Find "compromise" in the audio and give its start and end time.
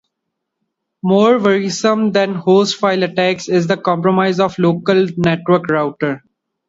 3.77-4.39